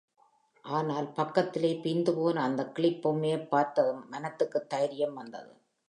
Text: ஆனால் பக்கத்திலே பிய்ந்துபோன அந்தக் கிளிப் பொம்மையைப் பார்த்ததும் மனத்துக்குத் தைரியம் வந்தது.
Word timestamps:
ஆனால் 0.65 1.07
பக்கத்திலே 1.11 1.79
பிய்ந்துபோன 1.83 2.33
அந்தக் 2.33 2.75
கிளிப் 2.75 3.07
பொம்மையைப் 3.07 3.49
பார்த்ததும் 3.49 4.11
மனத்துக்குத் 4.11 4.69
தைரியம் 4.69 5.13
வந்தது. 5.13 5.53